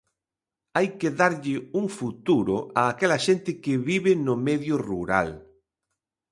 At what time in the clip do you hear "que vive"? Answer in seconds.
3.63-4.13